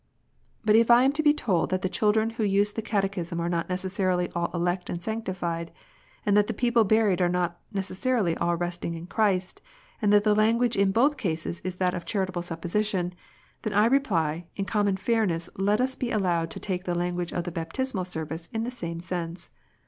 But 0.65 0.75
if 0.75 0.89
I 0.89 1.03
am 1.03 1.11
to 1.11 1.21
be 1.21 1.31
told 1.31 1.69
that 1.69 1.83
the 1.83 1.87
children 1.87 2.31
who 2.31 2.43
use 2.43 2.71
the 2.71 2.81
Cate 2.81 3.11
chism 3.11 3.39
are 3.39 3.47
not 3.47 3.69
necessarily 3.69 4.31
all 4.31 4.49
elect 4.51 4.89
and 4.89 4.99
sanctified, 4.99 5.71
and 6.25 6.35
that 6.35 6.47
the 6.47 6.55
people 6.55 6.83
buried 6.83 7.21
are 7.21 7.29
not 7.29 7.59
necessarily 7.71 8.35
all 8.37 8.55
resting 8.55 8.95
in 8.95 9.05
Christ, 9.05 9.61
and 10.01 10.11
that 10.11 10.23
the 10.23 10.33
language 10.33 10.75
in 10.75 10.91
both 10.91 11.17
cases 11.17 11.59
is 11.61 11.75
that 11.75 11.93
of 11.93 12.05
charitable 12.05 12.41
supposition, 12.41 13.13
then 13.61 13.73
I 13.73 13.85
reply, 13.85 14.47
in 14.55 14.65
common 14.65 14.97
fairness 14.97 15.51
let 15.55 15.79
us 15.79 15.93
be 15.93 16.09
allowed 16.09 16.49
to 16.49 16.59
take 16.59 16.85
the 16.85 16.97
language 16.97 17.31
of 17.31 17.43
the 17.43 17.51
Baptismal 17.51 18.05
Service 18.05 18.49
in 18.51 18.63
the 18.63 18.71
same 18.71 18.99
sense. 18.99 19.51